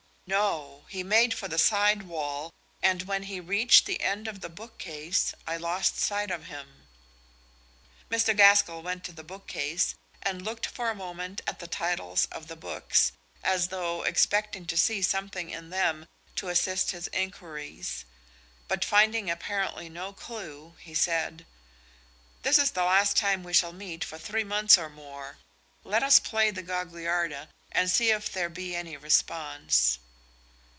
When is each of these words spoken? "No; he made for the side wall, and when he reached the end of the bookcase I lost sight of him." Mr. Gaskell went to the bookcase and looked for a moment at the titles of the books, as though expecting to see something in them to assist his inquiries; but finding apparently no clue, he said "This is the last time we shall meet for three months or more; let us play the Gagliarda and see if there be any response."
"No; 0.27 0.85
he 0.87 1.03
made 1.03 1.33
for 1.33 1.49
the 1.49 1.57
side 1.57 2.03
wall, 2.03 2.53
and 2.81 3.03
when 3.03 3.23
he 3.23 3.41
reached 3.41 3.85
the 3.85 3.99
end 4.01 4.29
of 4.29 4.39
the 4.39 4.47
bookcase 4.47 5.33
I 5.45 5.57
lost 5.57 5.97
sight 5.97 6.31
of 6.31 6.45
him." 6.45 6.87
Mr. 8.09 8.33
Gaskell 8.33 8.81
went 8.81 9.03
to 9.03 9.11
the 9.11 9.25
bookcase 9.25 9.93
and 10.23 10.41
looked 10.41 10.67
for 10.67 10.89
a 10.89 10.95
moment 10.95 11.41
at 11.45 11.59
the 11.59 11.67
titles 11.67 12.27
of 12.31 12.47
the 12.47 12.55
books, 12.55 13.11
as 13.43 13.67
though 13.67 14.03
expecting 14.03 14.65
to 14.67 14.77
see 14.77 15.01
something 15.01 15.49
in 15.49 15.69
them 15.69 16.07
to 16.37 16.47
assist 16.47 16.91
his 16.91 17.07
inquiries; 17.11 18.05
but 18.69 18.85
finding 18.85 19.29
apparently 19.29 19.89
no 19.89 20.13
clue, 20.13 20.75
he 20.79 20.93
said 20.93 21.45
"This 22.43 22.57
is 22.57 22.71
the 22.71 22.85
last 22.85 23.17
time 23.17 23.43
we 23.43 23.51
shall 23.51 23.73
meet 23.73 24.05
for 24.05 24.17
three 24.17 24.45
months 24.45 24.77
or 24.77 24.89
more; 24.89 25.39
let 25.83 26.03
us 26.03 26.19
play 26.19 26.51
the 26.51 26.63
Gagliarda 26.63 27.49
and 27.73 27.91
see 27.91 28.11
if 28.11 28.31
there 28.31 28.47
be 28.47 28.73
any 28.77 28.95
response." 28.95 29.97